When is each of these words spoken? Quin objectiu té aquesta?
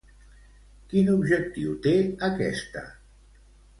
Quin 0.93 1.11
objectiu 1.15 1.75
té 1.85 1.93
aquesta? 2.31 2.87